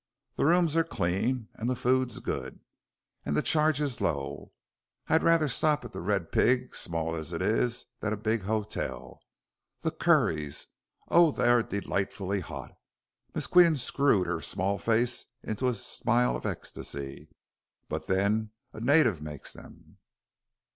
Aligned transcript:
The 0.33 0.45
rooms 0.45 0.75
are 0.75 0.83
clean 0.83 1.47
and 1.53 1.69
the 1.69 1.75
food 1.75 2.11
good 2.23 2.59
and 3.23 3.35
the 3.35 3.43
charges 3.43 4.01
low. 4.01 4.51
I'd 5.05 5.21
rather 5.21 5.47
stop 5.47 5.85
at 5.85 5.91
'The 5.91 6.01
Red 6.01 6.31
Pig,' 6.31 6.73
small 6.73 7.15
as 7.15 7.31
it 7.31 7.43
is, 7.43 7.85
than 7.99 8.11
at 8.11 8.17
the 8.17 8.23
big 8.27 8.41
hotel. 8.41 9.21
The 9.81 9.91
curries 9.91 10.65
oh, 11.09 11.29
they 11.29 11.47
are 11.47 11.61
delightfully 11.61 12.39
hot!" 12.39 12.71
Miss 13.35 13.45
Qian 13.45 13.77
screwed 13.77 14.25
her 14.25 14.41
small 14.41 14.79
face 14.79 15.27
into 15.43 15.67
a 15.67 15.75
smile 15.75 16.35
of 16.35 16.47
ecstasy. 16.47 17.29
"But, 17.87 18.07
then, 18.07 18.49
a 18.73 18.79
native 18.79 19.21
makes 19.21 19.53
them." 19.53 19.97